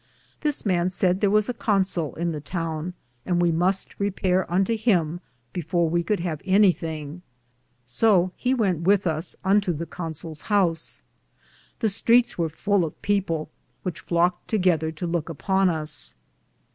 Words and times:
This 0.39 0.65
man 0.65 0.89
saide 0.89 1.21
thare 1.21 1.29
was 1.29 1.47
a 1.47 1.53
Consoll 1.53 2.15
in 2.17 2.31
the 2.31 2.41
towne, 2.41 2.95
and 3.23 3.39
we 3.39 3.51
muste 3.51 3.93
repare 3.99 4.47
unto 4.51 4.75
him 4.75 5.21
before 5.53 5.87
we 5.87 6.01
could 6.03 6.21
have 6.21 6.41
anythinge, 6.41 7.21
so 7.85 8.31
he 8.35 8.55
wente 8.55 8.81
with 8.81 9.05
us 9.05 9.35
unto 9.43 9.71
the 9.71 9.85
Consols 9.85 10.41
house. 10.49 11.03
The 11.81 11.87
streetes 11.87 12.35
weare 12.35 12.49
full 12.49 12.83
of 12.83 12.99
people, 13.03 13.51
which 13.83 13.99
flocked 13.99 14.47
together 14.47 14.91
to 14.91 15.07
louke 15.07 15.29
upon 15.29 15.69
us. 15.69 16.15